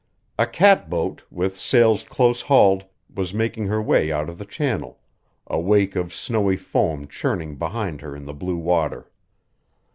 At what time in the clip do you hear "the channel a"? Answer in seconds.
4.39-5.59